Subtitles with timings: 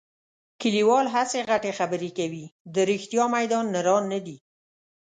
[0.61, 2.45] کلیوال هسې غټې خبرې کوي.
[2.73, 4.37] د رښتیا میدان نران نه دي.